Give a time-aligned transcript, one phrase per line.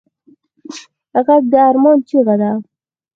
[1.25, 2.51] غږ د ارمان چیغه ده